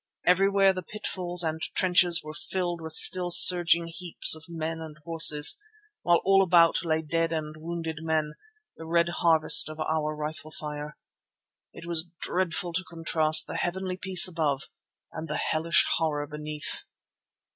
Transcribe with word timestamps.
Everywhere 0.25 0.73
the 0.73 0.81
pitfalls 0.81 1.43
and 1.43 1.61
trenches 1.61 2.23
were 2.23 2.33
filled 2.33 2.81
with 2.81 2.93
still 2.93 3.29
surging 3.29 3.85
heaps 3.85 4.33
of 4.33 4.49
men 4.49 4.79
and 4.81 4.97
horses, 5.05 5.59
while 6.01 6.21
all 6.25 6.41
about 6.41 6.83
lay 6.83 7.03
dead 7.03 7.31
and 7.31 7.55
wounded 7.55 7.99
men, 8.01 8.33
the 8.77 8.87
red 8.87 9.09
harvest 9.09 9.69
of 9.69 9.79
our 9.79 10.15
rifle 10.15 10.49
fire. 10.49 10.97
It 11.71 11.85
was 11.85 12.07
dreadful 12.19 12.73
to 12.73 12.83
contrast 12.83 13.45
the 13.45 13.57
heavenly 13.57 13.95
peace 13.95 14.27
above 14.27 14.69
and 15.11 15.27
the 15.27 15.37
hellish 15.37 15.85
horror 15.97 16.25
beneath. 16.25 16.83